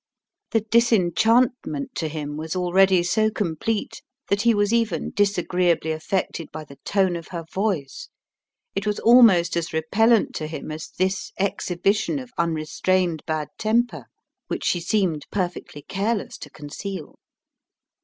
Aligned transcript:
The 0.49 0.61
disenchantment 0.61 1.93
to 1.97 2.07
him 2.07 2.35
was 2.35 2.55
already 2.55 3.03
so 3.03 3.29
complete 3.29 4.01
that 4.29 4.41
he 4.41 4.55
was 4.55 4.73
even 4.73 5.11
disagreeably 5.11 5.91
affected 5.91 6.51
by 6.51 6.63
the 6.63 6.77
tone 6.83 7.15
of 7.15 7.27
her 7.27 7.45
voice; 7.53 8.09
it 8.73 8.87
was 8.87 8.99
almost 9.01 9.55
as 9.55 9.73
repellent 9.73 10.33
to 10.37 10.47
him 10.47 10.71
as 10.71 10.89
this 10.97 11.31
exhibition 11.37 12.17
of 12.17 12.31
unrestrained 12.35 13.21
bad 13.27 13.49
temper 13.59 14.07
which 14.47 14.63
she 14.63 14.79
seemed 14.79 15.27
perfectly 15.29 15.83
careless 15.83 16.39
to 16.39 16.49
conceal. 16.49 17.19